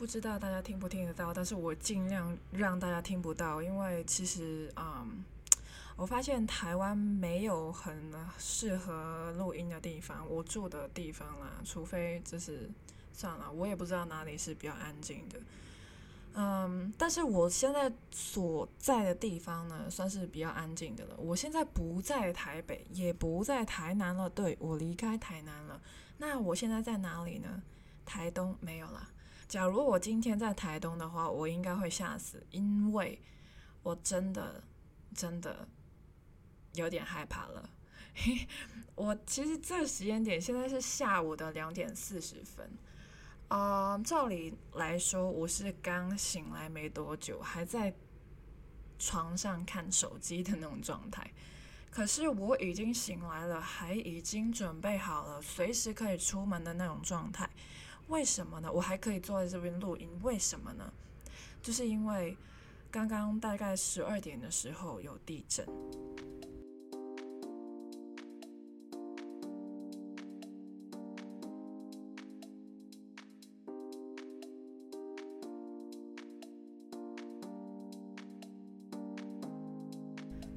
[0.00, 5.22] 不知道大家听不听得到，但是我尽量让大家听不到，因为其实，嗯，
[5.94, 12.70] 我发现台湾没有很适合录音的地方，我住的地方啦，除非就是
[13.12, 15.38] 算了，我也不知道哪里是比较安静的，
[16.32, 21.16] 嗯，但是我现在所在的地方呢，算是比较安静的了。
[21.18, 25.78] 我现在不在台北，也不在台南了，对，我离开台南了。
[26.16, 27.62] 那我现在在哪里呢？
[28.06, 29.06] 台东没有啦。
[29.50, 33.20] 假如我今天在台东的话，我应该会吓死，因为
[33.82, 34.62] 我真的
[35.12, 35.68] 真的
[36.74, 37.68] 有点害怕了。
[38.94, 42.70] 我其实这个时间点现在是下午的两点四十分，
[43.48, 47.92] 啊、照理来说我是刚醒来没多久，还在
[49.00, 51.28] 床上看手机的那种状态。
[51.90, 57.50] 可是我已经醒来了，还已经准备好了，随时可以出门的那种状态。
[58.10, 58.70] 为什么呢？
[58.70, 60.92] 我还可以坐在这边录音，为什么呢？
[61.62, 62.36] 就是因为
[62.90, 65.64] 刚刚大概十二点的时候有地震。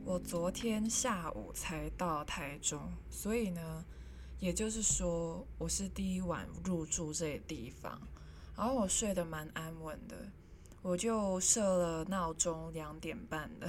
[0.03, 3.85] 我昨天下午才到台中，所以呢。
[4.39, 7.99] 也就是说，我是第一晚入住这个地方，
[8.57, 10.15] 然后我睡得蛮安稳的，
[10.81, 13.67] 我就设了闹钟两点半的，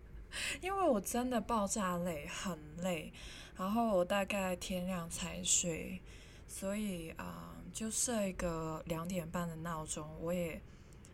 [0.60, 3.12] 因为我真的爆炸累，很累，
[3.56, 6.00] 然后我大概天亮才睡，
[6.48, 10.60] 所以啊、就设一个两点半的闹钟，我也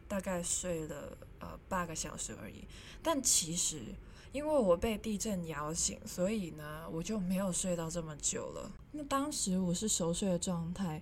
[0.09, 2.67] 大概睡了呃八个小时而已，
[3.03, 3.95] 但其实。
[4.35, 8.69] 因为我被地震摇醒，所以呢，我就没有睡到这么久了。
[8.91, 11.01] 那当时我是熟睡的状态，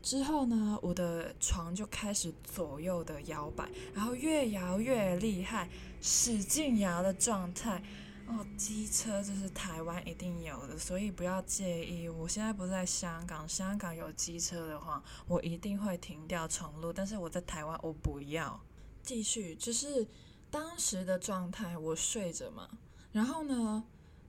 [0.00, 5.68] 之后呢，我的床就开始左右的摇摆，然后越摇越厉害，
[6.00, 7.82] 使劲摇的状态。
[8.26, 12.08] 哦，机车这是台湾一定有的，所以不要介意。
[12.08, 16.90] 我现在不在香港，香港有机车的话，我一定会停掉重录。
[16.90, 18.58] 但是我在台湾，我不要
[19.02, 20.08] 继续，就是。
[20.50, 22.68] 当时的状态，我睡着嘛，
[23.12, 23.84] 然后呢，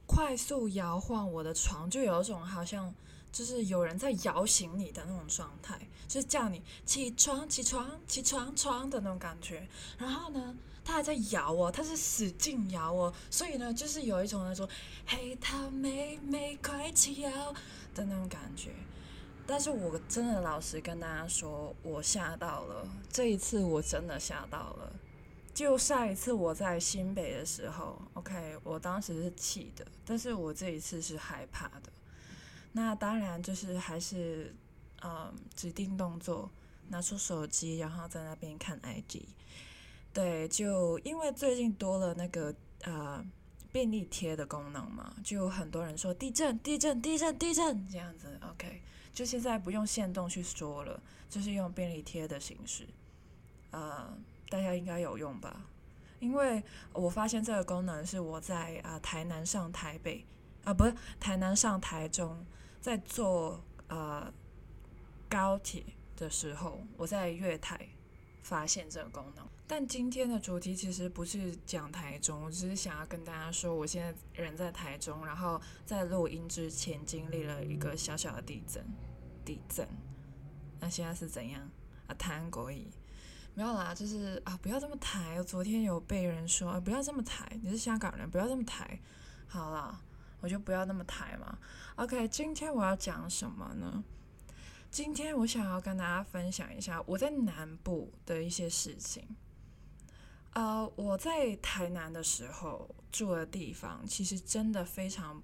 [0.06, 2.94] 快速摇晃我的床，就有一种好像
[3.32, 9.68] 就是有人在摇醒你的那种状态，就是叫你起床、起床、起床、床的那种感觉。
[9.98, 14.68] 然后呢，他还在摇哦，他是使劲摇哦，所以呢，就是有一种那种
[15.08, 17.32] 黑桃妹妹快起摇
[17.96, 18.72] 的那种感觉。
[19.48, 24.94] 但是我真的老实跟大家说，我吓到了，这一次我真的吓到了。
[25.61, 31.94] 就上一次我在新北的时候，OK，我当时是气的，但是我这一次是害怕的。
[32.72, 34.55] 那当然就是还是，
[35.03, 36.49] 嗯，指定动作，
[36.89, 39.22] 拿出手机，然后在那边看 IG。
[40.11, 42.51] 对，就因为最近多了那个
[42.81, 43.23] 呃
[43.72, 48.81] 便利贴的功能嘛，就很多人说地震、地震、地震、地震这样子，OK，
[49.13, 50.99] 就现在不用限动去说了，
[51.29, 52.88] 就是用便利贴的形式，
[53.69, 54.11] 呃。
[54.51, 55.66] 大家应该有用吧？
[56.19, 60.25] 因为我发现这个功能是我在啊、台南上台北
[60.66, 62.45] 啊，不是台南上台中，
[62.81, 64.31] 在坐呃
[65.29, 65.84] 高铁
[66.17, 67.88] 的时候，我在月台
[68.44, 69.47] 发现这个功能。
[69.66, 78.85] 但今天的主题其实不是讲台中，我只是想要跟大家说，我现在人在台中，然后在录音之前经历了一个小小的地震，
[79.45, 79.88] 地震。
[80.81, 81.61] 那现在是怎样
[82.07, 82.13] 啊？
[82.16, 82.88] 谈国语。
[83.53, 85.44] 没有啦，就是啊，不要这么抬。
[85.44, 88.97] 昨天有被人说，啊，不要这么抬，你是香港人，不要这么抬。
[89.45, 90.00] 好啦，
[90.39, 91.57] 我就不要那么抬嘛。
[91.95, 94.03] OK，今天我要讲什么呢？
[94.90, 99.28] 今天我想要跟大家分享一下我在南部的一些事情。
[100.53, 105.44] 呃，我在台南的时候住的地方，其实真的非常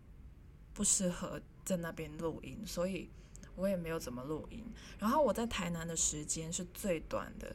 [0.74, 3.10] 不适合在那边录音，所以
[3.56, 4.66] 我也没有怎么录音。
[4.98, 7.54] 然后我在台南的时间是最短的。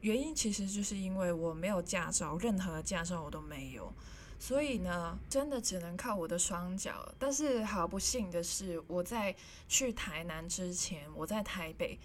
[0.00, 3.92] 原因其实就是因为我没有驾照，任何驾照我都没有，
[4.38, 7.12] 所以呢，真的只能靠我的双脚。
[7.18, 9.36] 但是好不幸的是，我在
[9.68, 11.98] 去台南之前，我在台北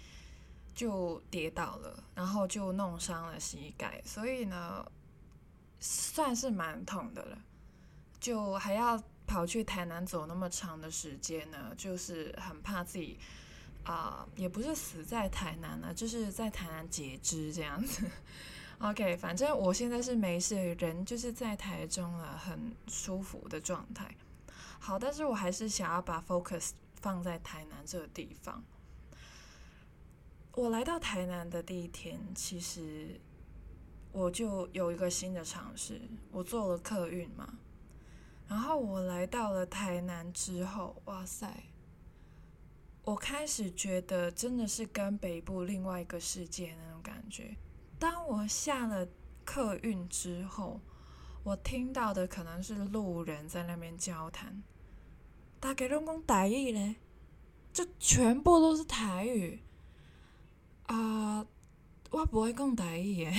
[0.74, 4.84] 就跌倒了，然后就弄伤了膝盖，所以呢，
[5.80, 7.38] 算是蛮痛的了。
[8.20, 13.18] 就还要跑去台南走那么长的时间呢，就是很怕自己。
[13.86, 18.04] 啊、也不是死在台南了，就是在台南截肢这样子。
[18.78, 24.14] OK，反正我现在是没事，人就是在台中了，很舒服的状态。
[24.78, 28.62] 好，但是我还是想要把 focus 放在台南这个地方。
[30.52, 33.20] 我来到台南的第一天，其实
[34.10, 36.00] 我就有一个新的尝试，
[36.32, 37.58] 我坐了客运嘛。
[38.48, 41.64] 然后我来到了台南之后，哇塞！
[43.06, 47.56] 我开始觉得真的是跟北部另外一个世界那种感觉。
[48.00, 49.06] 当我下了
[49.44, 50.80] 客运之后，
[51.44, 54.60] 我听到的可能是路人在那边交谈，
[55.60, 56.96] 大家拢讲台语嘞，
[57.72, 59.60] 就全部都是台语
[60.86, 61.46] 啊、呃！
[62.10, 63.32] 我不会讲台语耶，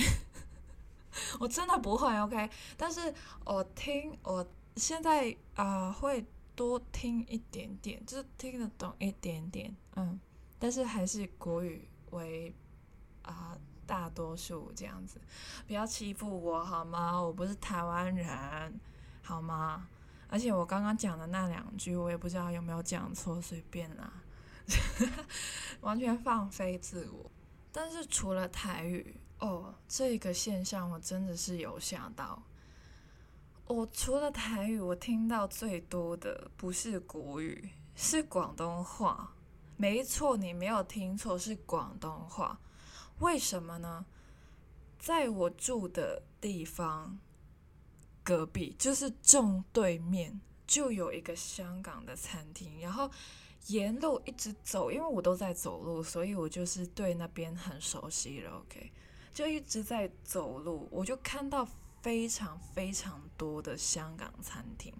[1.38, 2.18] 我真的不会。
[2.20, 2.48] OK，
[2.78, 4.46] 但是我听我。
[4.76, 6.24] 现在啊、会
[6.58, 10.18] 多听一点点，就是听得懂一点点，嗯，
[10.58, 12.52] 但是还是国语为
[13.22, 13.56] 啊、
[13.86, 15.20] 大多数这样子，
[15.68, 17.16] 不要欺负我好吗？
[17.22, 18.80] 我不是台湾人，
[19.22, 19.86] 好吗？
[20.26, 24.12] 而且我刚刚讲的那两句，我也不知道有没有讲错，随便啦，
[25.80, 27.30] 完全放飞自我。
[27.70, 32.42] 但是除了台语，哦，这个现象我真的是有想到。
[33.68, 39.34] 我除了台语，我听到最多的不是国语，是广东话。
[39.76, 42.58] 没错，你没有听错，是广东话。
[43.18, 44.06] 为什么呢？
[44.98, 47.18] 在我住的地方
[48.24, 52.80] 隔壁，就是正对面，就有一个香港的餐厅。
[52.80, 53.10] 然后
[53.66, 58.50] 沿路一直走，因为我都在走路，所以我就是对那边很熟悉了。
[58.52, 58.90] OK，
[59.34, 61.68] 就一直在走路，我就看到。
[62.02, 64.92] 非常非常多的香港餐厅，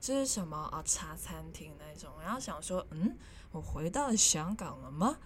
[0.00, 0.82] 这是什么啊？
[0.84, 2.10] 茶餐厅那种。
[2.22, 3.16] 然后想说，嗯，
[3.52, 5.18] 我回到了香港了吗？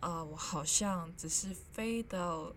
[0.00, 2.52] 啊，我好像只是飞到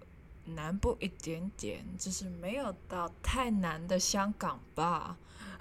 [0.46, 5.18] 南部一点点，就是没有到太南的香港吧，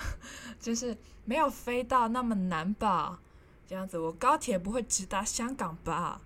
[0.59, 3.21] 就是没有飞到那么南吧，
[3.69, 6.21] 这样子，我高铁不会直达香港吧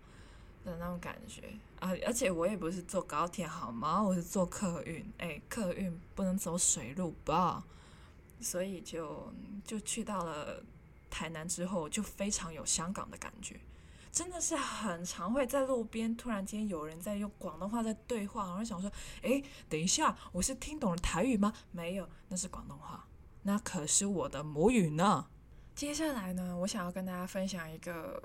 [0.64, 1.54] 的那种感觉。
[1.80, 1.90] 啊！
[2.06, 4.00] 而且我也不是坐高铁好吗？
[4.02, 5.12] 我是坐客运。
[5.18, 7.64] 哎，客运不能走水路吧？
[8.40, 9.32] 所以就
[9.64, 10.62] 就去到了
[11.10, 13.60] 台南之后，就非常有香港的感觉。
[14.12, 18.90] 真的是很常会在路边突然间有人在用广东话在对话，我就想说：
[19.22, 21.52] 哎，等一下，我是听懂了台语吗？
[21.70, 23.06] 没有，那是广东话，
[23.42, 25.26] 那可是我的母语呢。
[25.74, 28.22] 接下来呢，我想要跟大家分享一个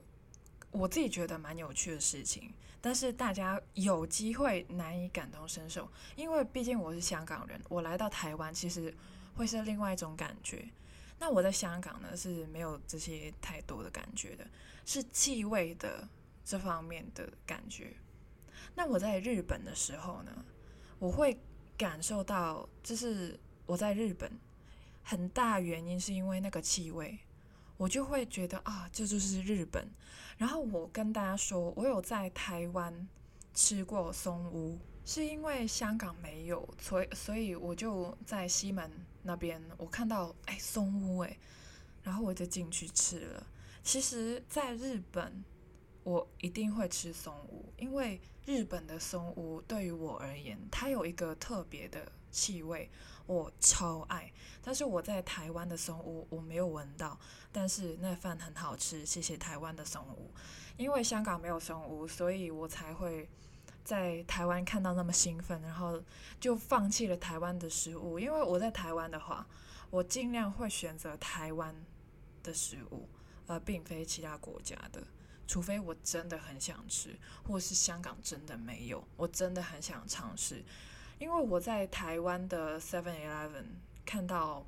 [0.75, 2.53] 我自己觉得蛮有趣的事情。
[2.81, 8.93] 但是大家有机会难以感同身受，因为毕竟我是香港人，我来到台湾其实
[9.35, 10.69] 会是另外一种感觉。
[11.17, 14.45] 那我在香港呢是没有这些太多的感觉的，
[14.85, 16.07] 是气味的
[16.43, 17.93] 这方面的感觉。
[18.75, 20.45] 那我在日本的时候呢，
[20.99, 21.39] 我会
[21.75, 24.31] 感受到，就是我在日本
[25.01, 27.17] 很大原因是因为那个气味。
[27.77, 29.87] 我就会觉得啊，这就是日本。
[30.37, 33.07] 然后我跟大家说，我有在台湾
[33.53, 38.91] 吃过松屋，是因为香港没有，所以所以我就在西门
[39.23, 41.37] 那边，我看到哎松屋哎，
[42.03, 43.47] 然后我就进去吃了。
[43.83, 45.43] 其实，在日本，
[46.03, 52.89] 我一定会吃松屋，因为日本的松屋对于我而言，它有一个特别的气味。
[53.27, 57.19] 我超爱，但是我在台湾的松屋我没有闻到，
[57.51, 60.31] 但是那饭很好吃，谢谢台湾的松屋。
[60.77, 63.27] 因为香港没有松屋，所以我才会
[63.83, 65.99] 在台湾看到那么兴奋，然后
[66.39, 68.19] 就放弃了台湾的食物。
[68.19, 69.47] 因为我在台湾的话，
[69.89, 71.73] 我尽量会选择台湾
[72.43, 73.09] 的食物，
[73.47, 75.01] 而并非其他国家的，
[75.47, 80.63] 除非我真的很想吃，或是香港真的没有，我真的很想尝试。
[81.17, 83.65] 因为我在台湾的 Seven Eleven
[84.05, 84.65] 看到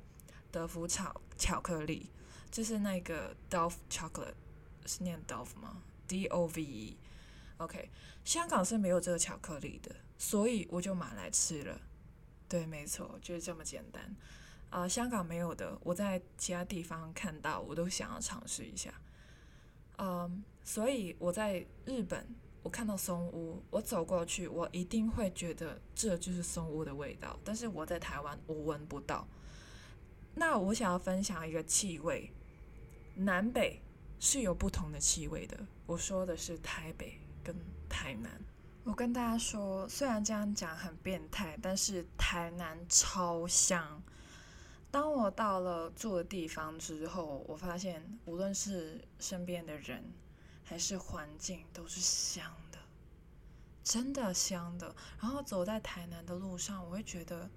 [0.50, 2.10] 德芙巧巧克力，
[2.50, 4.32] 就是那个 Dove Chocolate，
[4.86, 6.96] 是念 Dove 吗？D O V E。
[7.58, 7.90] OK，
[8.24, 11.80] 香港是没有这个巧克力的，所以我就买来吃了。
[12.48, 14.16] 对，没错，就是这么简单。
[14.70, 18.92] 啊、香港没有的，我在其他地方看到，我都想要尝试一下。
[19.98, 22.26] 嗯，所以我在日本。
[22.62, 27.38] 我看到松屋，我走过去，我一定会觉得这就是松屋的味道。
[27.44, 29.26] 但是我在台湾，我闻不到。
[30.34, 32.30] 那我想要分享一个气味，
[33.14, 33.80] 南北
[34.20, 35.58] 是有不同的气味的。
[35.86, 37.54] 我说的是台北跟
[37.88, 38.30] 台南。
[38.84, 44.02] 我跟大家说，虽然这样讲很变态，但是台南超香。
[44.90, 50.02] 当我到了住的地方之后，我发现无论是身边的人，
[50.68, 52.78] 还是环境都是香的，
[53.82, 54.94] 真的香的。
[55.18, 57.48] 然后走在台南的路上，我会觉得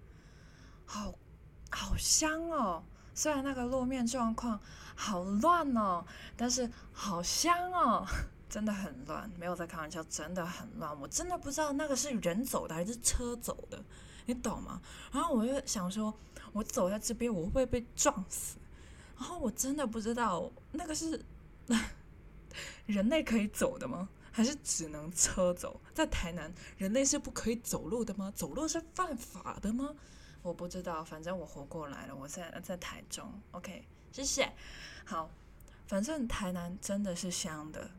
[0.86, 1.13] 好
[1.70, 2.84] 好香哦。
[3.13, 4.58] 虽然那个路面状况
[4.96, 6.06] 好乱哦，
[6.38, 8.08] 但是好香哦。
[8.51, 11.00] 真的很乱，没有在开玩笑，真的很乱。
[11.00, 13.82] 我真的不知道那个是人走的还是车走的，
[14.25, 14.82] 你懂吗？
[15.10, 16.13] 然后我就想说，
[16.51, 18.58] 我走在这边，我会不会被撞死？
[19.18, 21.24] 然后我真的不知道那个是
[22.86, 24.10] 人类可以走的吗？
[24.31, 25.81] 还是只能车走？
[25.93, 28.31] 在台南，人类是不可以走路的吗？
[28.36, 29.93] 走路是犯法的吗？
[30.41, 32.15] 我不知道，反正我活过来了。
[32.15, 34.51] 我在在台中，OK，谢谢。
[35.03, 35.29] 好，
[35.86, 37.91] 反正台南真的是香的，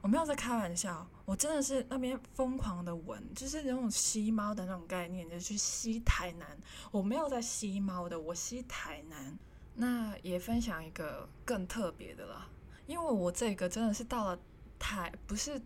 [0.00, 6.58] 我没有在开玩笑，我真的是那边疯狂的闻，就是那种吸猫的那种概念，就去吸台南。
[6.90, 9.38] 我没有在吸猫的，我吸台南。
[9.78, 12.48] 那也分享一个更特别的啦，
[12.86, 14.38] 因为我这个真的是到了
[14.78, 15.60] 台，不是。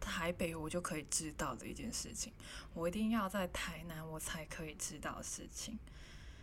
[0.00, 2.32] 台北我就可以知道的一件事情，
[2.72, 5.76] 我一定要在台南我才可以知道事情，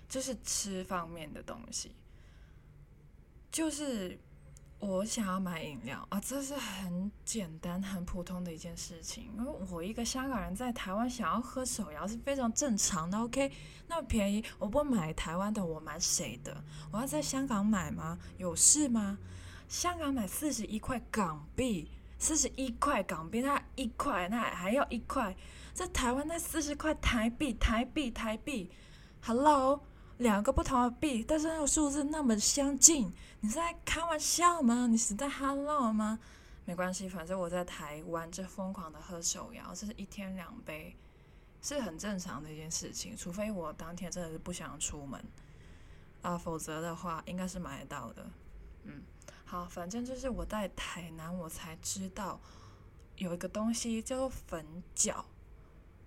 [0.09, 1.95] 就是吃方面的东西。
[3.49, 4.19] 就是
[4.77, 9.31] 我想要买饮料啊，这是很简单、很普通的一件事情。
[9.37, 13.17] 因为我一个香港人在台湾想要喝手摇是非常正常的。
[13.17, 13.49] OK，
[13.87, 16.61] 那么便宜，我不买台湾的，我买谁的？
[16.91, 18.19] 我要在香港买吗？
[18.37, 19.17] 有事吗？
[19.75, 21.91] 香港买四十一块港币。
[22.17, 25.35] 四十一块港币，那一块，那还要一块，
[25.73, 28.71] 在台湾那四十块台币，台币，台币
[29.21, 29.81] ，Hello，
[30.19, 34.87] 两个不同的币，但是那个数字那么相近，你是在开玩笑吗？
[34.87, 36.17] 你是在 Hello 吗？
[36.63, 40.95] 没关系，反正我在台湾这疯狂的喝手摇，这是一天两杯，
[41.61, 45.21] 是很正常的一件事情，除非我当天真的是不想出门
[46.21, 48.25] 啊，否则的话应该是买得到的，
[48.85, 49.03] 嗯。
[49.45, 52.39] 好，反正就是我在台南，我才知道
[53.15, 55.23] 有一个东西叫做粉饺，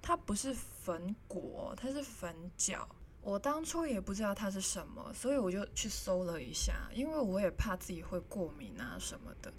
[0.02, 2.84] 它不是粉果，它是粉饺。
[3.22, 9.52] 我当初也不知道它是什么，所以我就去搜了一下，因为我也怕自己会过敏啊什么的，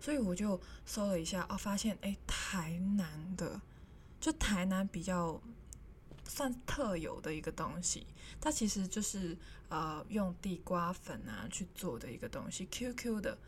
[0.00, 3.60] 所以我就搜了一下，哦，发现诶，台南的，
[4.18, 5.40] 就台南比较。
[6.28, 8.06] 算特有的一个东西，
[8.40, 9.36] 它其实就是
[9.68, 13.38] 呃用地瓜粉啊去做的一个东西，Q Q 的，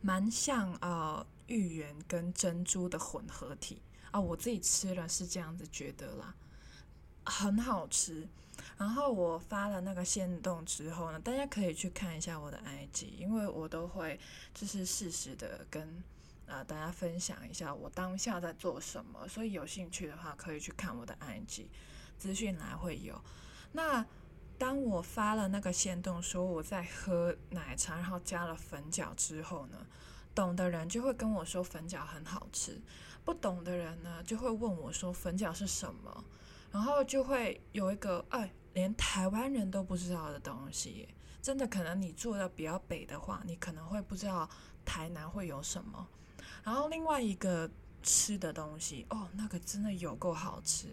[0.00, 4.20] 蛮像呃芋圆跟珍珠的混合体啊。
[4.20, 6.34] 我自己吃了是这样子觉得啦，
[7.24, 8.28] 很好吃。
[8.78, 14.18] 然后我发了那个限动之后呢，大家可以去看一下我的 IG，因为我都会
[14.54, 16.02] 就是适时的跟
[16.46, 21.66] 呃大家分享一下我当下在做什么，所以有兴趣的话可以去看我的 IG。
[22.18, 23.20] 资讯栏会有。
[23.72, 24.04] 那
[24.58, 29.86] 当我发了那个线动说我在喝奶茶，然后加了粉饺之后呢，
[30.34, 32.80] 懂的人就会跟我说粉饺很好吃，
[33.24, 36.24] 不懂的人呢就会问我说粉饺是什么，
[36.70, 41.06] 然后就会有一个哎，连台湾人都不知道的东西，
[41.42, 44.48] 真的可能你住的比较北的话，你可能会不知道
[44.86, 46.08] 台南会有什么。
[46.64, 47.70] 然后另外一个
[48.02, 50.88] 吃的东西哦，那个真的有够好吃。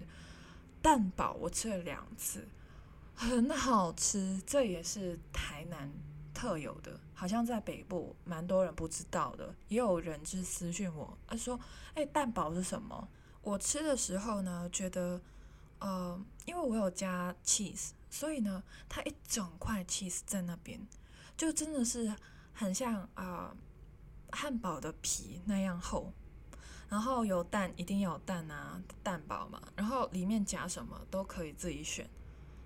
[0.84, 2.46] 蛋堡我吃了两次，
[3.16, 5.90] 很好吃，这也是台南
[6.34, 11.58] 特有的，好像在北部蛮多人不知道的，也有人就私讯我，他说
[11.96, 13.08] ：“哎，蛋堡是什么？”
[13.42, 15.22] 我吃的时候呢，觉得，
[15.80, 20.86] 呃，因为我有加 cheese，所以呢，它一整块 cheese 在那边，
[21.38, 22.14] 就真的是
[22.54, 23.56] 很像啊、
[24.32, 26.12] 汉堡的皮那样厚。
[26.94, 29.60] 然后有蛋，一定要有蛋啊，蛋堡嘛。
[29.76, 32.08] 然后里面夹什么都可以自己选，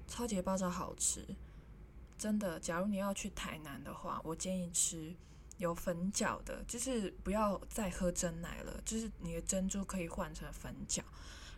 [0.05, 1.25] 超级爆炸好吃，
[2.17, 2.60] 真的。
[2.60, 5.15] 假如你要去台南的话，我建议吃
[5.60, 11.00] 有粉饺的，就是不要再喝真奶了，就是你的珍珠可以换成粉饺。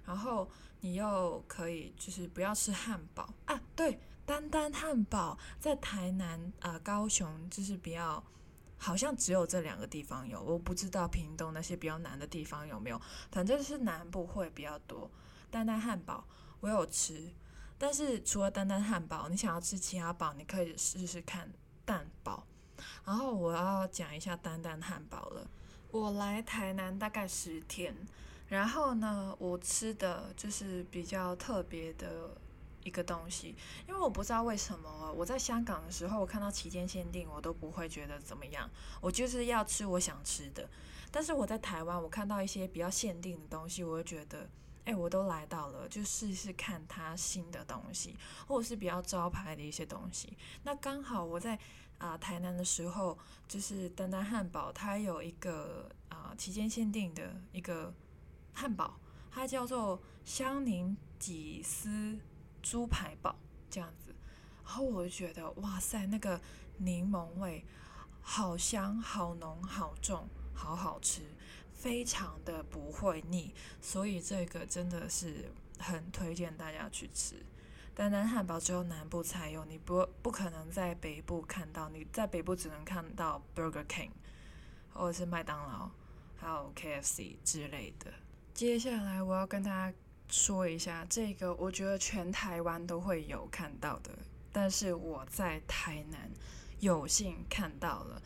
[0.06, 0.48] 然后
[0.82, 8.24] 你又可以就是不要吃汉堡啊，对，丹丹汉堡在台南啊、高雄就是比较。
[8.80, 13.00] 好像只有这两个地方有，我不知道屏东那些比较南的地方有没有，
[13.32, 15.12] 反正是南部会比较多。
[15.52, 16.26] 丹丹汉堡
[16.62, 17.32] 我有吃，
[17.78, 21.52] 但是除了丹丹汉堡，你想要吃其他堡，你可以试试看
[21.84, 22.48] 蛋堡。
[23.06, 25.46] 然后我要讲一下丹丹汉堡了。
[25.92, 27.94] 我来台南大概十天，
[28.48, 32.38] 然后呢，我吃的就是比较特别的。
[32.84, 33.56] 一个东西，
[33.88, 38.70] 因为我不知道为什么我在香港的时候，我看到期间限定，我都不会觉得怎么样，
[39.02, 40.70] 我就是要吃我想吃的。
[41.12, 44.48] 但是我在台湾，我看到一些比较限定的东西，我会觉得，
[44.86, 48.16] 哎，我都来到了，就试试看它新的东西，
[48.48, 50.38] 或者是比较招牌的一些东西。
[50.64, 51.58] 那刚好我在
[51.98, 57.94] 啊、台南的时候，就是丹丹汉堡，它有一个啊、呃、期间限定的一个
[58.54, 58.98] 汉堡，
[59.30, 62.18] 它叫做香柠鸡丝。
[62.62, 63.36] 猪排堡
[63.70, 64.14] 这样子，
[64.64, 66.40] 然后我就觉得哇塞，那个
[66.78, 67.66] 柠檬味
[68.22, 71.22] 好香、好浓、好重、好好吃，
[71.74, 77.36] 非常的不会腻，所以这个真的是很推荐大家去吃。
[77.96, 81.90] 丹丹汉堡只有南部才有，你不不可能在北部看到。
[81.90, 84.12] 你在北部只能看到 Burger King，
[84.94, 85.90] 或者是麦当劳，
[86.38, 88.14] 还有 KFC 之类的。
[88.54, 89.98] 接下来我要跟大家
[90.30, 94.12] 说一下这个，我觉得全台湾都会有看到的，
[94.52, 96.30] 但是我在台南
[96.80, 98.22] 有幸看到了，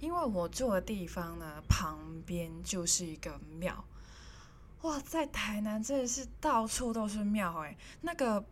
[0.00, 3.84] 因为我住的地方呢，旁边就是一个庙。
[4.82, 8.44] 哇，在台南真的是到处都是庙哎，那个。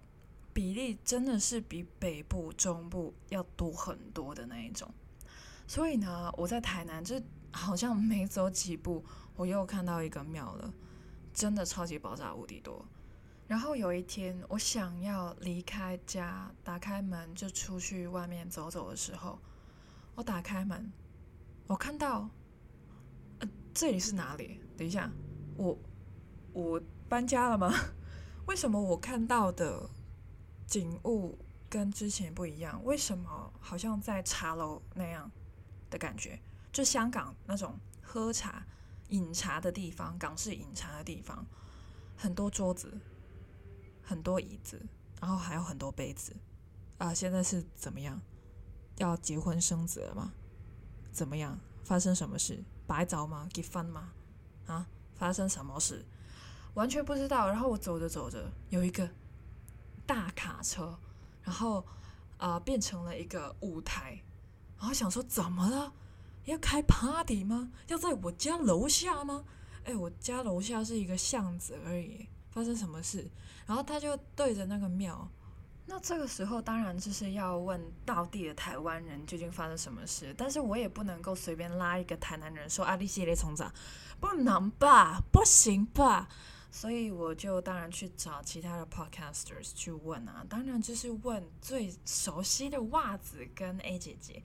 [0.56, 4.90] 比例真的是比北部、中部要多很多的那一种，
[5.66, 7.20] 所以呢，我在台南就
[7.52, 10.72] 好像没走几步，我又看到一个庙了，
[11.36, 12.82] 真的超级爆炸无敌多。
[13.46, 19.38] 然后有一天，我想要离开家，打开门就出去外面走走的时候，
[20.14, 20.90] 我打开门，
[21.66, 22.30] 我看到，
[23.40, 24.60] 呃，这里是哪里？
[24.78, 25.12] 等一下，
[25.56, 25.78] 我
[26.54, 27.70] 我搬家了吗？
[28.46, 29.90] 为什么我看到的？
[30.66, 31.38] 景物
[31.68, 35.30] 跟之前不一样，为什么好像在茶楼那样
[35.88, 36.40] 的感觉？
[36.72, 38.66] 就香港那种喝茶、
[39.08, 41.44] 饮茶的地方，港式饮茶的地方，
[42.16, 42.92] 很多桌子，
[44.02, 44.80] 很多椅子，
[45.20, 46.34] 然后还有很多杯子。
[46.98, 48.20] 啊，现在是怎么样？
[48.96, 50.32] 要结婚生子了吗？
[51.12, 51.58] 怎么样？
[51.84, 52.64] 发生什么事？
[52.86, 53.48] 摆酒吗？
[53.52, 54.12] 结婚吗？
[54.66, 54.86] 啊？
[55.14, 56.04] 发生什么事？
[56.74, 57.48] 完全不知道。
[57.48, 59.08] 然后我走着走着，有一个。
[60.06, 60.96] 大卡车，
[61.42, 61.80] 然后
[62.38, 64.22] 啊、呃、变成了一个舞台，
[64.78, 65.92] 然后想说怎么了？
[66.46, 67.70] 要开 party 吗？
[67.88, 69.44] 要在我家楼下吗？
[69.84, 73.30] 哎，我家楼下是一个巷子而已，发生什么事？
[73.66, 75.28] 然后他就对着那个庙，
[75.86, 83.72] 那这个时候当然就是要问到地的台湾人究竟发生什么事，但是我也不能够随便拉一个台南人说啊，你系列从长，
[84.20, 85.20] 不能吧？
[85.32, 86.28] 不行吧？
[86.70, 94.42] 所以我就当然去找其他的 podcasters 去问啊，当然就是问最熟悉的袜子跟 A 姐姐。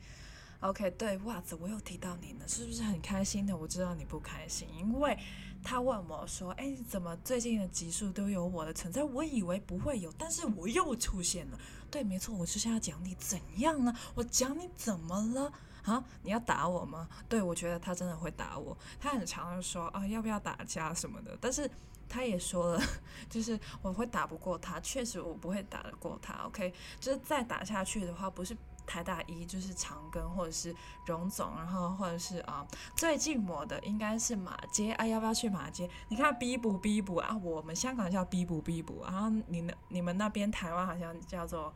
[0.61, 3.57] OK，对，袜子我有提到你呢，是不是很开心的？
[3.57, 5.17] 我知道你不开心，因为
[5.63, 9.03] 他问我说：“哎，怎么最近的集数都有我的存在？
[9.03, 13.91] 我以为不会有，但是我又出现了。”对，没错，我就是要讲你怎样呢？
[14.13, 15.51] 我讲你怎么了？
[15.83, 17.09] 啊，你要打我吗？
[17.27, 21.69] 对，我觉得他真的会打我，他很常说啊，要不要打架什么的，但是。
[22.13, 22.83] 他也说了，
[23.31, 26.33] 就是我会打不过他，确实我不会打得过他。
[26.43, 28.53] OK，就是再打下去的话，不是
[28.85, 32.65] 台大一就是长庚或者是荣总，然后或者是啊
[32.95, 35.89] 最近我的应该是马街啊，要不要去马街？
[36.09, 41.73] 你看逼补逼补啊，我们香港叫逼补逼补，然后你那你们那边台湾好像叫做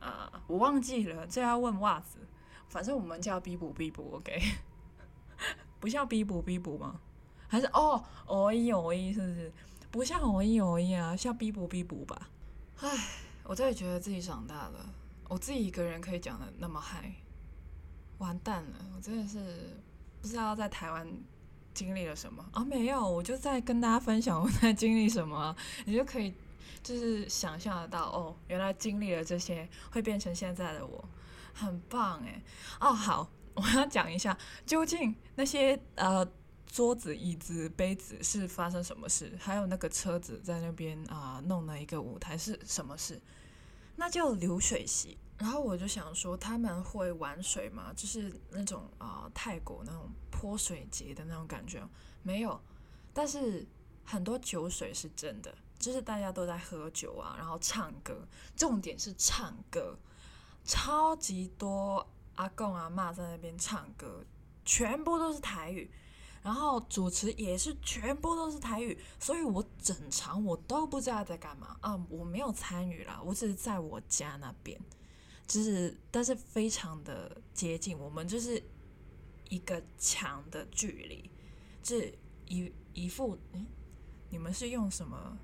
[0.00, 2.18] 啊，我忘记了，这要问袜子，
[2.68, 4.40] 反正我们叫逼补逼补，OK，
[5.80, 7.00] 不叫逼补逼补吗？
[7.48, 9.52] 还是哦，哦一哦一，是不是？
[9.90, 12.28] 不像哦一哦一啊，像逼补逼补吧。
[12.80, 12.88] 唉，
[13.42, 14.86] 我真的觉得自己长大了，
[15.28, 17.12] 我自己一个人可以讲的那么嗨，
[18.18, 18.90] 完蛋了！
[18.96, 19.76] 我真的是
[20.20, 21.06] 不知道在台湾
[21.74, 22.64] 经历了什么啊？
[22.64, 26.34] 没有，我就在跟大家分享我 在经历什么，你就可以
[26.82, 31.08] 就是想象得到哦，原来经历了这些会变成现在的我，
[31.52, 32.42] 很棒哎！
[32.80, 34.36] 哦，好， 我要讲一下
[34.66, 36.26] 究竟那些呃。
[36.70, 39.32] 桌子、椅子、杯子是发生什么事？
[39.40, 43.18] 还有那个车子在那边啊、弄了一个舞台是什么事？
[43.98, 45.18] 那叫流水席。
[45.36, 47.92] 然后我就想说，他们会玩水吗？
[47.94, 51.80] 就是那种啊、泰国那种泼水节的那种感觉
[52.22, 52.60] 没有。
[53.12, 53.64] 但是
[54.04, 58.26] 很多酒水是真的，就是大家都在喝酒啊，然后唱歌。
[58.56, 59.96] 重点是唱歌，
[60.64, 64.24] 超级多阿公阿嬷在那边唱歌，
[64.64, 65.88] 全部都是台语。
[66.42, 72.00] 然后主持也是全部都是台语，所以我整场我都不知道在干嘛啊！
[72.08, 74.80] 我没有参与啦，我只是在我家那边，
[75.46, 78.62] 就是但是非常的接近，我们就是
[79.48, 81.30] 一个墙的距离，
[81.82, 83.66] 就是一一副诶，
[84.30, 85.36] 你们是用什么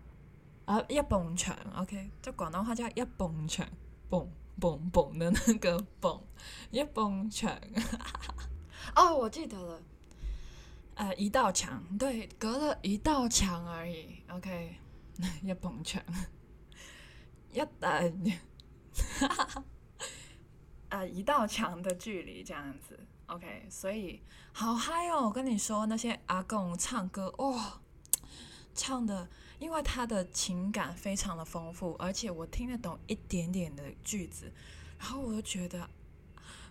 [0.64, 0.80] 啊？
[0.88, 3.68] 一蹦墙，OK，在广东话叫一蹦墙，
[4.08, 4.30] 蹦
[4.60, 6.22] 蹦蹦的那个蹦，
[6.70, 7.52] 一蹦墙。
[8.94, 9.82] 哦，我记得了。
[10.94, 14.22] 呃，一道墙，对，隔了一道墙而已。
[14.28, 14.76] OK，
[15.42, 16.02] 一捧墙，
[17.52, 18.32] 一等，
[19.18, 19.64] 哈哈哈，
[20.90, 22.98] 呃，一道墙的距离这样子。
[23.26, 25.24] OK，所以好嗨哦！
[25.24, 27.80] 我跟你说，那些阿公唱歌，哦，
[28.74, 29.28] 唱的，
[29.58, 34.52] 因为他的情感非常的丰富，而且我听得懂一点点的句子，
[34.98, 35.88] 然后我就觉得，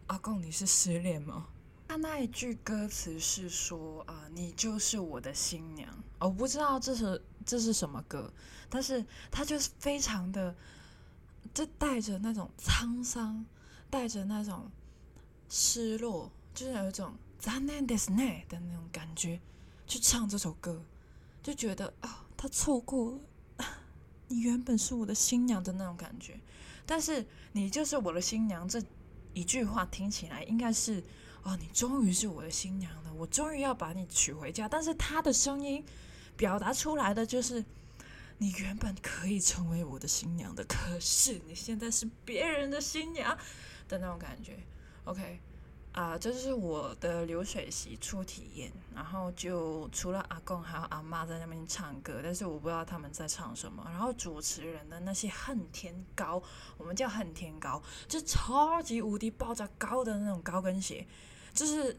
[0.08, 1.48] 阿公你是失恋吗？
[1.93, 5.89] 他那一句歌词是说啊、呃，你就是我的新娘。
[6.19, 8.31] 我不知道这是这是什么歌，
[8.69, 10.55] 但是他就是非常的，
[11.55, 13.43] 就带着那种沧桑，
[13.89, 14.71] 带着那种
[15.49, 19.41] 失落，就是有一种残念ですね的那种感觉，
[19.87, 20.83] 去唱这首歌，
[21.43, 23.13] 就觉得啊、哦，他错过
[23.57, 23.65] 了，
[24.29, 26.39] 你原本是我的新娘的那种感觉。
[26.85, 28.83] 但是你就是我的新娘这
[29.33, 31.03] 一句话听起来应该是。
[31.44, 34.68] 哦，你终于是我的新娘了，我终于要把你娶回家。
[34.68, 35.84] 但是他的声音
[36.36, 37.64] 表达出来的就是，
[38.38, 43.38] 你原本可以成为我的新娘的，可是你现在是别人的新娘
[43.88, 44.58] 的那种感觉。
[45.06, 45.40] OK。
[45.94, 53.86] 啊，这就是我的流水席初体验，然后就除了阿公还有阿妈在那边唱歌，但是我不知道他们在唱什么。
[53.92, 56.42] 然后主持人的那些恨天高，
[56.80, 61.06] 我们叫恨天高，就超级无敌爆炸高的那种高跟鞋，
[61.54, 61.98] 就是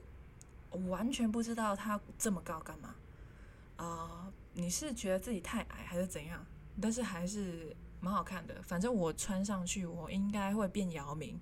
[0.71, 2.95] 我完全不知道他这么高干嘛。
[3.77, 6.45] 啊、你是觉得自己太矮还是怎样？
[6.81, 11.41] 但是还是蛮好看的，反正我穿上去，我应该会变姚明。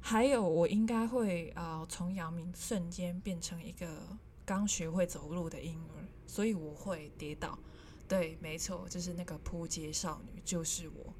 [0.00, 3.86] 还有，我应该会啊，从姚明瞬间变成一个
[4.44, 7.58] 刚学会走路的婴儿，所以我会跌倒。
[8.06, 11.14] 对，没错，就是那个扑街少女，就是我。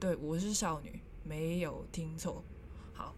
[0.00, 2.44] 对，我是少女，没有听错。
[2.92, 3.14] 好，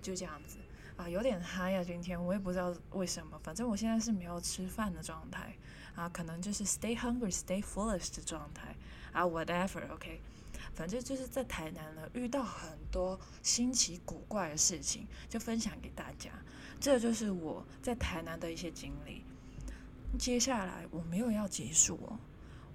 [0.00, 0.56] 就这样子
[1.00, 5.56] 啊，有点嗨啊，今天我也不知道为什么，反正我现在是没有吃饭的状态
[5.94, 8.76] 啊，可能就是 stay hungry, stay foolish 的状态
[9.10, 10.20] 啊，whatever，OK。
[10.74, 16.30] 反正就是在台南呢，遇到很多新奇古怪的事情，就分享给大家。
[16.78, 19.24] 这就是我在台南的一些经历。
[20.18, 22.18] 接下来我没有要结束哦，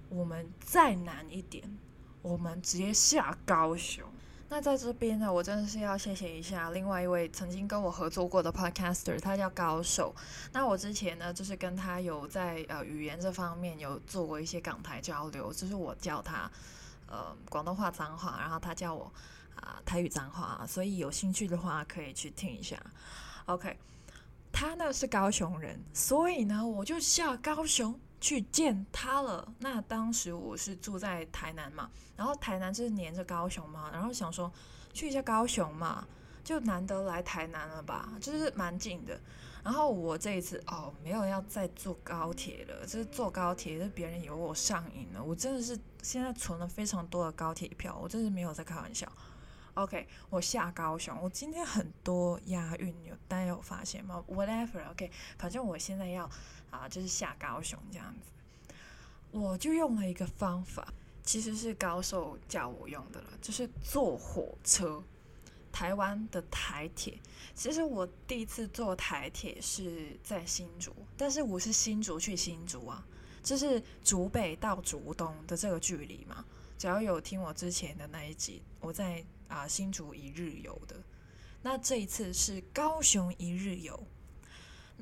[0.08, 1.78] 我们再难一点，
[2.22, 4.04] 我们直接下高雄。
[4.48, 10.14] 那在这边呢，我真的是要谢谢一下另外一位曾经跟我合作过的 podcaster，他叫高手。
[10.52, 16.50] 那我之前呢，就是跟他有在呃语言这方面有做过一些港台交流，就是我教他。
[17.08, 19.04] 呃，广东话脏话，然后他叫我
[19.54, 22.76] 啊、台语脏话，所以有兴趣的话可以去听一下。
[23.44, 23.76] OK，
[24.50, 29.46] 他呢是高雄人，所以呢我就下高雄去见他了。
[29.60, 34.52] 那当时我是住在台南嘛，然后台南就是连着高雄嘛，然后想说
[34.92, 36.04] 去一下高雄嘛，
[36.42, 39.16] 就难得来台南了吧，就是蛮近的。
[39.62, 45.22] 然后我这一次哦，没有要再坐高铁了，就是坐高铁，是别人以为我上瘾了。
[45.22, 49.06] 我真的是现在存了非常多的高铁票，我真是没有在开玩笑。
[49.76, 56.28] OK，我下高雄，我今天很多押韵，有大家有发现吗？Whatever，OK，反正我现在要
[56.70, 58.74] 啊，就是下高雄这样子，
[59.32, 65.02] 我就用了一个方法，其实是高手叫我用的了，就是坐火车。
[65.70, 67.20] 台湾的台铁，
[67.54, 73.06] 其实我第一次坐台铁是在新竹，但是我是新竹去新竹啊，
[73.42, 76.42] 就是竹北到竹东的这个距离嘛。
[76.78, 81.02] 只要有听我之前的那一集，我在啊、新竹一日游的，
[81.62, 84.06] 那这一次是高雄一日游，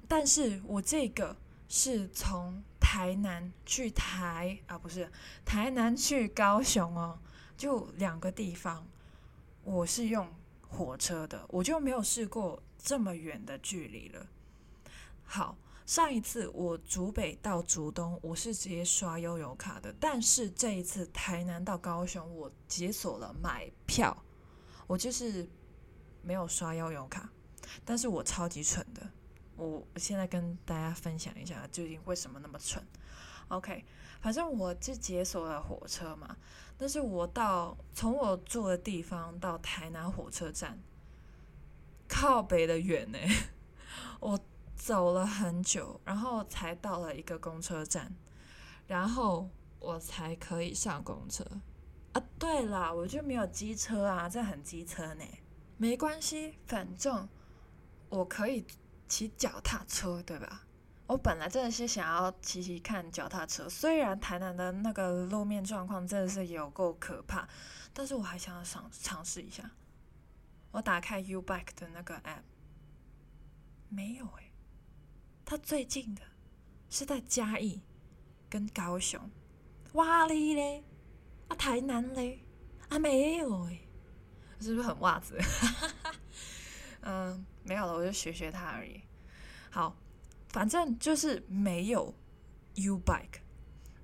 [0.09, 1.37] 但是我这个
[1.69, 5.11] 是从台南去台啊，不是
[5.45, 7.19] 台南去高雄哦，
[7.57, 8.87] 就两个地方，
[9.63, 10.29] 我是用。
[10.77, 14.27] 火车的，我就没有试过这么远的距离了。
[15.23, 24.24] 好，上一次我竹北到竹东，我是直接刷悠游卡的，但是这一次台南到高雄，我解锁了买票，
[24.87, 25.47] 我就是
[26.23, 27.31] 没有刷悠游卡，
[27.85, 29.07] 但是我超级蠢的，
[29.57, 32.85] 我现在跟大家分享一下究竟为什么那么蠢。
[33.49, 33.85] OK，
[34.21, 36.37] 反正我就解锁了火车嘛。
[36.77, 40.79] 但是我到从我住的地方到台南火车站，
[42.09, 43.19] 靠北的远呢，
[44.21, 44.41] 我
[44.75, 48.13] 走了很久，然后才到了一个公车站，
[48.87, 51.45] 然后我才可以上公车。
[52.15, 55.25] 啊，对了，我就没有机车啊，这很机车呢。
[55.77, 57.29] 没关系，反正
[58.09, 58.65] 我可以
[59.07, 60.63] 骑脚踏车，对吧？
[61.07, 67.47] 我本来真的是想要骑骑看脚踏车，虽然台南的那个路面状况真的是有够可怕，
[67.93, 69.71] 但是我还想要尝尝试一下。
[70.71, 72.43] 我打开 U Bike 的那个 App，
[73.89, 74.53] 没有诶、欸，
[75.45, 76.23] 它最近的
[76.89, 77.83] 是在嘉义
[78.49, 79.21] 跟高雄，
[79.93, 80.85] 哇哩嘞，
[81.55, 82.45] 台南嘞，
[82.89, 83.89] 啊没有诶、
[84.61, 85.39] 是不是很袜子？
[87.03, 89.01] 嗯，没有了，我就学学他而已。
[89.71, 89.97] 好。
[90.51, 92.15] 反正就是没有
[92.77, 93.41] U bike，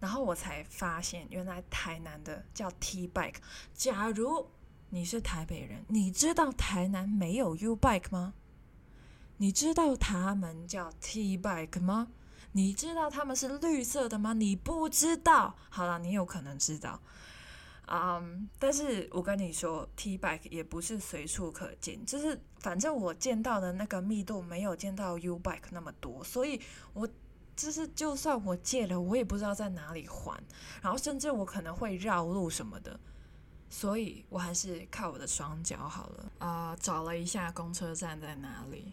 [0.00, 3.36] 然后我才发现原来台南的叫 T bike。
[3.72, 4.50] 假如
[4.88, 8.34] 你是台北人，你知道台南没有 U bike 吗？
[9.36, 12.08] 你知道他们叫 T bike 吗？
[12.50, 14.32] 你知道他们是绿色的吗？
[14.32, 15.54] 你不知道。
[15.68, 17.00] 好了，你有可能知道。
[17.92, 26.60] 嗯但是我跟你说，T bike 也不是随处可见，就是反正我见到的那个密度没有见到 U bike 那么多，所以
[26.92, 27.08] 我
[27.56, 30.40] 就是就算我借了，我也不知道在哪里还，
[30.80, 33.00] 然后甚至我可能会绕路什么的，
[33.68, 36.32] 所以我还是靠我的双脚好了。
[36.38, 38.92] 啊、找了一下公车站在哪里，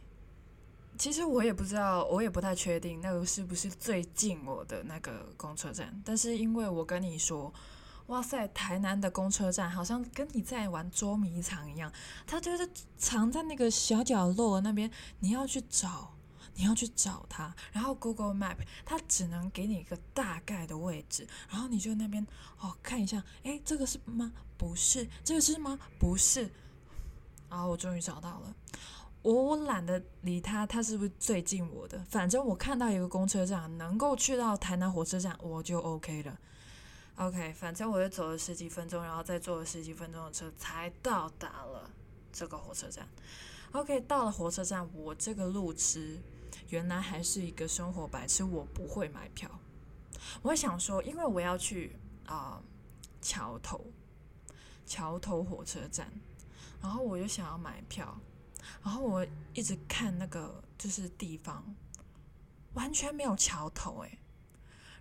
[0.97, 7.53] 其实我也不知道，我也不太确定那个是不是最近我的那个公车站，但是因为我跟你说。
[8.07, 11.91] 哇塞，台南的公车站好像跟你在玩捉迷藏一样，
[12.25, 14.89] 它就是藏在那个小角落那边，
[15.19, 16.13] 你要去找，
[16.55, 17.53] 你要去找它。
[17.73, 22.25] 然后 Google Map 它只能给你一个大概的位置，然后你就那边
[22.61, 24.31] 哦看一下，诶，这个是吗？
[24.57, 25.77] 不是，这个是吗？
[25.99, 26.49] 不是。
[27.49, 28.55] 然后我终于找到了，
[29.21, 32.01] 我我懒得理它，它是不是最近我的？
[32.09, 36.37] 反正我看到一个公车站能够去到台南火车站，我就 OK 了。
[37.17, 41.89] OK，反正我就走了十几分钟，然后再坐了十几分钟的车，才到达了
[42.31, 43.07] 这个火车站。
[43.71, 46.19] OK，到了火车站，我这个路痴
[46.69, 49.49] 原来还是一个生活白痴，我不会买票。
[50.43, 51.95] 我想说，因为我要去
[52.27, 52.61] 啊、
[53.19, 53.83] 桥头，
[54.85, 56.11] 桥头火车站，
[56.79, 58.15] 然后我就想要买票，
[58.83, 59.25] 然后我
[59.55, 61.75] 一直看那个就是地方，
[62.73, 64.19] 完全没有桥头诶，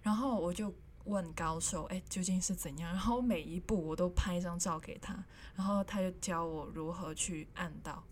[0.01, 0.73] 然后我就。
[1.07, 2.91] 问高手，哎，究竟是怎样？
[2.91, 5.17] 然后每一步我都拍一张照给他，
[5.55, 8.03] 然后他就教我如何去按到。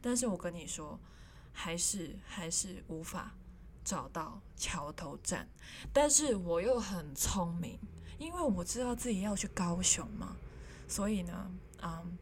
[0.00, 0.98] 但是我跟你说，
[1.52, 3.34] 还是还是无法
[3.84, 5.48] 找到桥头站。
[5.92, 7.78] 但是我又很聪明，
[8.18, 10.36] 因为我知道自己要去高雄嘛，
[10.86, 11.50] 所以呢，
[11.82, 12.18] 嗯，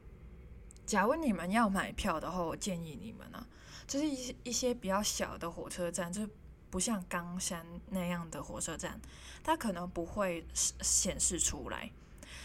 [0.86, 3.46] 假如你们要买票的话，我建议你们呢、
[3.86, 6.28] 就是一一些比较小的火车站，就。
[6.74, 9.00] 不像冈山那样的火车站，
[9.44, 10.44] 它可能不会
[10.82, 11.88] 显示出来。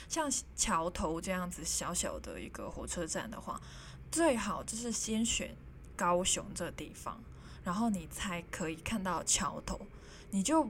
[0.07, 3.59] 像桥头这样子小小的一个火车站的话，
[4.11, 5.55] 最好就是先选
[5.95, 7.19] 高雄这地方，
[7.63, 9.81] 然后你才可以看到桥头。
[10.29, 10.69] 你就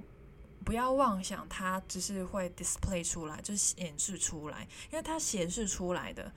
[0.64, 6.32] 不要妄想它只是会 display 出来，就显示出来，因为它显示出来的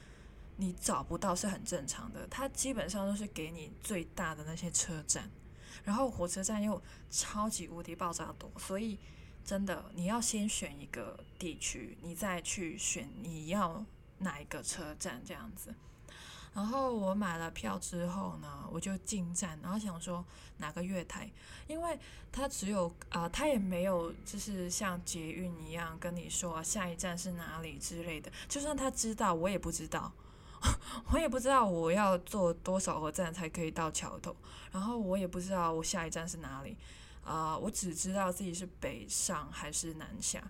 [0.57, 2.27] 你找不到是很正常的。
[2.27, 5.31] 它基本上都是给你最大的那些车站。
[5.85, 6.81] 然后火车站又
[7.11, 8.99] 超级无敌爆炸多，所以
[9.45, 13.85] 真的你要先选一个地区，你再去选你要
[14.19, 15.75] 哪一个车站这样子。
[16.55, 20.23] 然后我买了票之后呢，我就进站，然后想说
[20.59, 21.31] 哪个月台，
[21.67, 21.99] 因为
[22.31, 30.13] 它只有啊、呃，它也没有就是像捷运一样跟你说下一站是哪里之类的，就算他知道，我也不知道。
[31.13, 34.35] 我也不知道我要坐多少个站才可以到桥头，
[34.71, 36.77] 然后我也不知道我下一站是哪里，
[37.25, 40.43] 啊、我只知道自己是北上还是南下，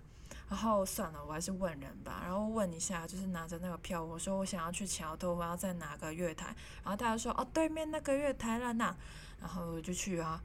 [0.49, 8.95] 然后算了，我还是问人吧，然后问一下，就是拿着那个票，我说我想要去桥头，我要在哪个月台，然后大家说哦，对面那个月台了呢，
[9.41, 10.41] 然后我就去啊，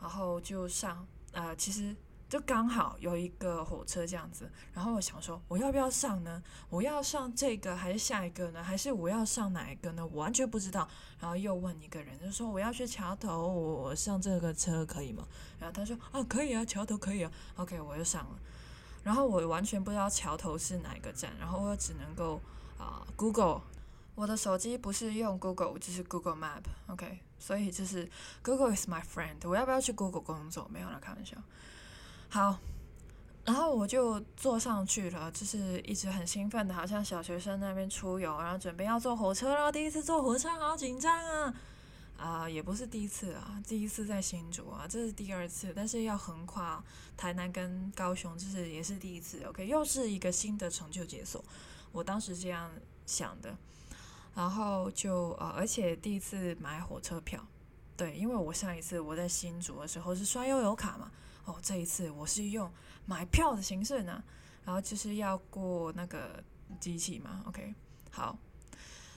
[0.00, 0.96] 然后就上，
[1.32, 1.94] 啊、呃，其实。
[2.34, 6.42] 就刚好有一个火车这样子，然后我想说，我要不要上呢？
[6.68, 8.60] 我要上这个还是下一个呢？
[8.60, 10.04] 还是我要上哪一个呢？
[10.04, 10.88] 我完全不知道。
[11.20, 15.24] 然后又问一个人，就说我要去桥头，我上这个车可以吗？
[15.60, 17.30] 然后他说啊，可以啊，桥头可以啊。
[17.54, 18.36] OK，我就上了。
[19.04, 22.40] 然后我完全不知道桥头是哪一个站，然后我只能够
[22.76, 23.62] 啊、Google。
[24.16, 26.64] 我的手机不是用 Google，就是 Google Map。
[26.88, 28.10] OK，所以就是
[28.42, 29.36] Google is my friend。
[29.48, 30.68] 我要不要去 Google 工作？
[30.68, 31.36] 没有啦，开玩笑。
[32.34, 32.58] 好，
[33.44, 39.70] 然后我就坐上去了，就是一直很兴奋的，好像小学生那边出游，然后准备要坐火车了。
[39.70, 41.54] 第一次坐火车，好紧张啊！
[42.16, 46.82] 啊、也不是第一次啊，第一次在新竹啊，这是第二次，但是要横跨
[47.16, 49.40] 台南跟高雄，就是也是第一次。
[49.44, 51.40] OK，又是一个新的成就解锁，
[51.92, 52.68] 我当时这样
[53.06, 53.56] 想的。
[54.34, 57.46] 然后就呃，而且第一次买火车票，
[57.96, 61.12] 对，因为我上一次我在新竹的时候是刷悠游卡嘛。
[61.44, 62.70] 哦，这一次我是用
[63.06, 64.22] 买票的形式呢，
[64.64, 66.42] 然后就是要过那个
[66.80, 67.74] 机器嘛，OK，
[68.10, 68.38] 好，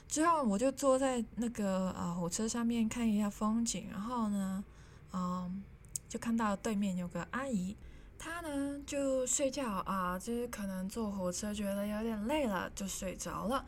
[0.08, 4.64] 之后我就坐在那个啊、呃、火车上面看一下风景，然后呢，
[5.14, 5.64] 嗯，
[6.10, 7.76] 就看到对面有个阿姨，
[8.18, 13.66] 她呢就睡觉啊，就是可能坐火车觉得有点累了，就睡着了。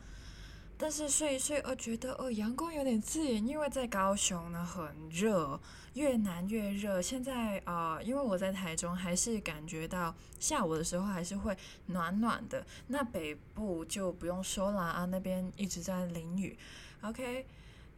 [0.82, 5.60] 但是睡一睡，我觉得哦，阳光有点刺眼，因为在高雄呢很热，
[5.92, 7.02] 越南越热。
[7.02, 11.54] 现在啊、因为我在台中，还是感觉到下午的时候还是会
[11.86, 12.66] 暖暖的。
[12.86, 16.58] 那北部就不用说了啊，那边一直在淋雨。
[17.02, 17.44] OK，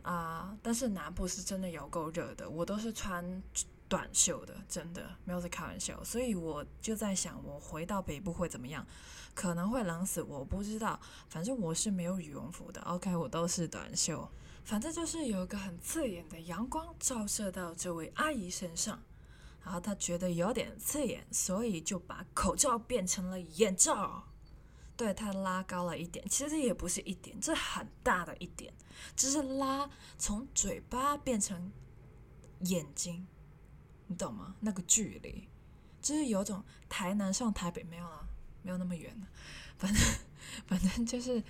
[0.02, 3.40] 啊、但是南部是真的有够热的，我都是穿
[3.92, 6.02] 短袖的，真的没有在开玩笑。
[6.02, 8.86] 所以我就在想，我回到北部会怎么样？
[9.34, 10.98] 可能会冷死，我不知道。
[11.28, 14.26] 反正我是没有羽绒服的，OK，我都是短袖。
[14.64, 19.02] 反正就是有一个很刺眼的阳光照射到这位阿姨身上，
[19.62, 24.24] 然后她觉得有点刺眼，所以就把口罩变成了眼罩。
[24.96, 28.72] 对，她拉高了一点，其实也不是一点，这很大的一点，
[29.14, 31.70] 只是拉从嘴巴变成
[32.60, 33.26] 眼睛，
[34.12, 34.54] 你懂吗？
[34.60, 35.48] 那个距离，
[36.00, 38.28] 就是有种台南上台北没有了，
[38.62, 39.26] 没有那么远，
[39.78, 40.02] 反正
[40.66, 41.42] 反正就是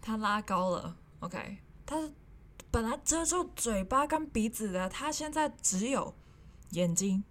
[0.00, 2.10] 他拉高了，OK，他。
[2.72, 6.14] 本来遮住嘴巴跟鼻子的，他现在只有
[6.70, 7.24] 眼睛，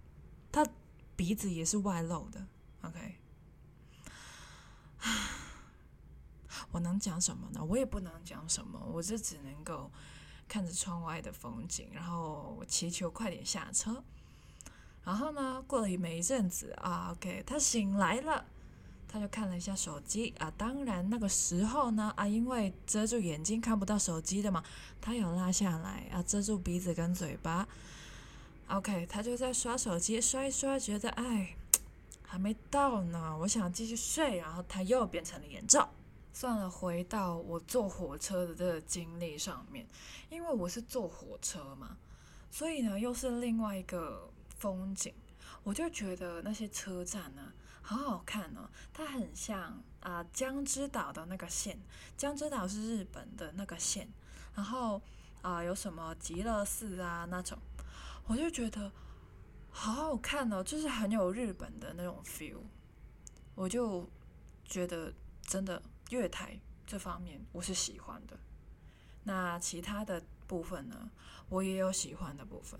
[0.51, 0.67] 他
[1.15, 2.45] 鼻子也是外露的。
[2.81, 3.15] OK，
[6.71, 7.63] 我能讲什么呢？
[7.63, 9.89] 我也不能讲什么，我就只能够
[10.45, 14.03] 看着窗外的风景，然后祈求快点下车。
[15.03, 18.45] 然后呢，过了一没一阵子啊，OK，他醒来了。
[19.11, 24.63] 他就看了一下手机啊，当然那个时候呢啊，因为遮住眼睛看不到手机的嘛，
[25.01, 27.67] 他有拉下来啊，遮住鼻子跟嘴巴。
[28.67, 31.55] OK，他就在刷手机，刷一刷，觉得哎，
[32.21, 35.89] 还没到呢，我想继续睡，然后他又变成了眼罩。
[36.31, 39.87] 算了，回到我坐火车的这个经历上面，
[40.29, 41.97] 因为我是坐火车嘛，
[42.51, 45.13] 所以呢又是另外一个风景，
[45.63, 47.53] 我就觉得那些车站呢。
[47.81, 51.79] 好好看哦，它很像啊、江之岛的那个线，
[52.15, 54.07] 江之岛是日本的那个线，
[54.53, 55.01] 然后
[55.41, 57.57] 啊、有什么极乐寺啊那种，
[58.27, 58.91] 我就觉得
[59.71, 62.59] 好好看哦，就是很有日本的那种 feel，
[63.55, 64.07] 我就
[64.65, 68.37] 觉得真的月台这方面我是喜欢的，
[69.23, 71.09] 那其他的部分呢，
[71.47, 72.79] 我也有喜欢的部分，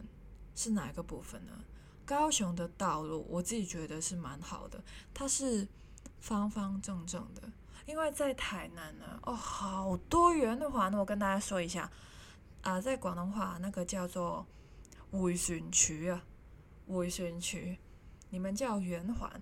[0.55, 1.53] 是哪一个部分呢？
[2.05, 4.83] 高雄的道路，我自己觉得是蛮好的，
[5.13, 5.67] 它是
[6.19, 7.43] 方方正正的。
[7.85, 11.89] 因为在台南呢，哦，好多圆环，我跟大家说一下
[12.61, 14.45] 啊、在广东话那个叫做
[15.11, 16.23] 回旋区啊，
[16.87, 17.79] 回旋区，
[18.29, 19.41] 你们叫圆环，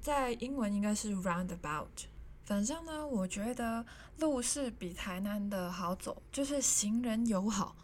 [0.00, 2.06] 在英文应该是 roundabout。
[2.44, 3.86] 反正呢，我觉得
[4.18, 7.74] 路是比台南的好走，就是行人友好，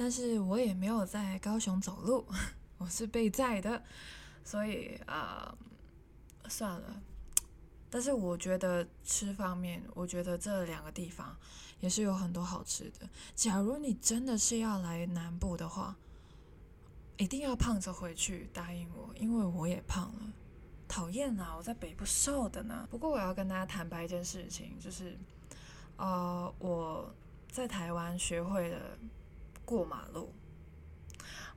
[0.00, 2.24] 但是我也没有在高雄走路。
[2.78, 3.82] 我是被载的，
[4.44, 5.52] 所以啊、
[6.48, 7.02] 算了。
[7.90, 11.36] 但是我觉得吃方面，我觉得这两个地方
[11.80, 13.08] 也是有很多好吃的。
[13.34, 15.96] 假如你真的是要来南部的话，
[17.16, 20.32] 一定要胖着回去，答应我，因为我也胖了。
[20.86, 21.54] 讨厌啊！
[21.56, 22.86] 我在北部瘦的呢。
[22.88, 25.18] 不过我要跟大家坦白一件事情，就是，
[25.96, 27.12] 呃，我
[27.50, 28.78] 在台湾学会了
[29.68, 30.32] 过马路。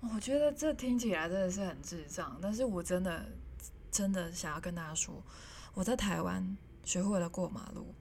[0.01, 3.25] 我觉得这听起来真的是很智障，但是我真的
[3.89, 5.23] 真的想要跟大家说，
[5.73, 7.95] 我在台湾学会了过马路，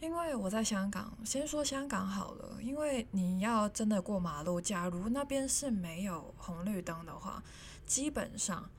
[0.00, 7.42] 因为我在香港，先说香港好了，因为你要真的过马路，假如那边是没有红绿灯的话，
[7.84, 8.70] 基本上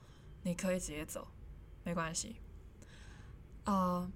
[0.41, 1.27] 你可以直接走，
[1.83, 2.37] 没关系，
[3.65, 4.11] 呃。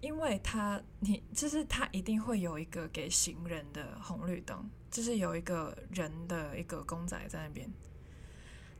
[0.00, 7.68] 因为他，你就是他一定会有一个给行人的红绿灯，就是有一个人的一个公仔在那边，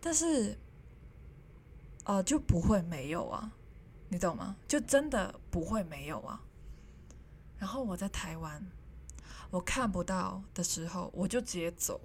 [0.00, 0.56] 但是，
[2.04, 3.50] 呃，就不会没有啊，
[4.10, 4.54] 你懂吗？
[4.68, 6.40] 就真的不会没有啊。
[7.58, 8.64] 然后我在台湾，
[9.50, 12.00] 我看不到的时候，我就直接走，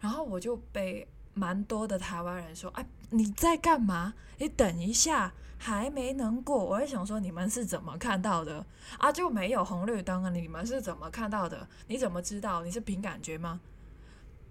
[0.00, 4.14] 然后我就被蛮多的台湾人说：“哎，你在干嘛？
[4.38, 8.64] 你等一下。”还没能过，我也想说你们是怎么看到的
[8.96, 9.12] 啊？
[9.12, 10.30] 就没有红绿灯啊？
[10.30, 11.68] 你们是怎么看到的？
[11.86, 12.64] 你怎么知道？
[12.64, 13.60] 你是凭感觉吗？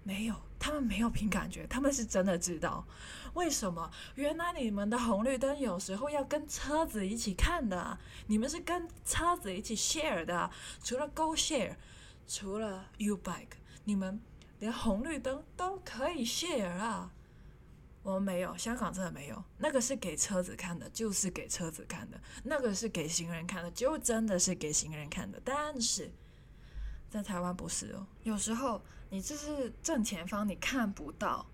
[0.04, 2.86] 没有，他们没有凭感觉，他们是真的知道。
[3.34, 3.90] 为什么？
[4.14, 10.48] 原来你们的红绿灯有时候要跟车子一起看的，你们是跟车子一起 share 的。
[10.84, 11.74] 除了 Go Share，
[12.28, 14.20] 除了 U-Bike，你们
[14.60, 17.12] 连红绿灯都可以 share 啊。
[18.02, 19.44] 我们没有，香港真的没有。
[19.58, 25.38] 那个是给车子看的，就是给车子看的；那个是给行人看的，就真的是给行人看的。
[25.44, 26.10] 但是
[27.10, 28.80] 在台湾不是哦，有时候
[29.10, 31.44] 你就是正前方，你看不到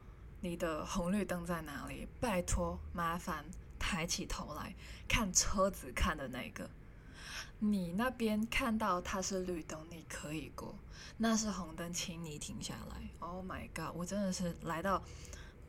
[0.40, 2.06] 你的红绿灯在哪里。
[2.20, 3.44] 拜托，麻烦
[3.76, 4.72] 抬起头来
[5.08, 6.70] 看车子看的那个。
[7.58, 10.74] 你那边看到它是绿灯，你可以过；
[11.16, 13.08] 那是红灯，请你停下来。
[13.18, 13.94] Oh my god！
[13.96, 15.02] 我真的是来到。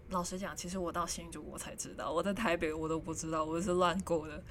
[0.09, 4.41] 老实讲，其实我到新竹我才知道，我在台北我都不知道，我是乱过的。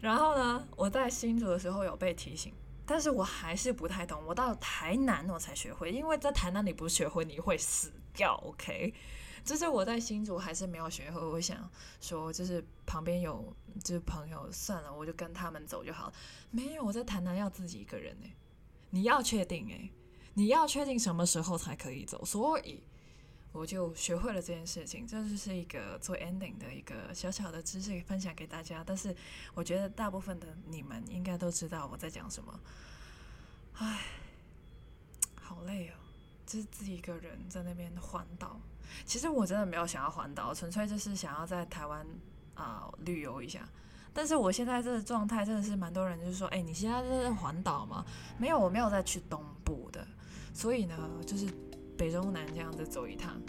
[0.00, 2.54] 然后呢，我在新竹的时候有被提醒，
[2.86, 4.24] 但是我还是不太懂。
[4.26, 8.34] 我到台南我才学会，因为在台南你不学会你会死掉。
[8.42, 8.94] OK，
[9.44, 11.20] 就是我在新竹还是没有学会。
[11.20, 11.70] 我想
[12.00, 16.12] 说，就是旁边有就是朋友，算了，我就跟他们走就好了。
[16.50, 18.26] 没有，我在台南要自己一个人呢。
[18.90, 19.90] 你要确定诶，
[20.34, 22.82] 你要确定什么时候才可以走，所以。
[23.54, 28.82] 我就学会了这件事情，这就是一个做 ending 的一个小小的知识分享给大家。
[28.82, 29.14] 但是
[29.52, 32.58] 我觉得大部分的你们应该都知道我在讲什么。
[33.74, 34.06] 唉，
[35.34, 35.92] 好累哦，
[36.46, 38.58] 就是自己一个人在那边环岛。
[39.04, 42.06] 其实我真的没有想要环岛，纯粹就是想要在台湾
[42.54, 43.60] 啊、旅游一下。
[44.12, 48.04] 但是我现在这个状态真的是蛮多人就是说，哎，你现在在环岛吗？
[48.38, 50.06] 没有，我没有再去东部的。
[50.52, 51.46] 所以呢，就是。
[51.94, 53.40] 北中南这样子走一趟，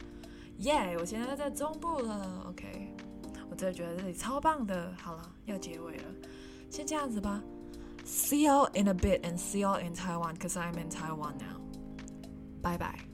[0.59, 2.93] 耶、我现在在中部了，OK，
[3.49, 4.93] 我真的觉得这里超棒的。
[5.01, 6.03] 好了，要结尾了，
[6.69, 7.41] 先这样子吧。
[8.05, 11.61] See you in a bit and see you in Taiwan, cause I'm in Taiwan now.
[12.61, 13.12] Bye bye.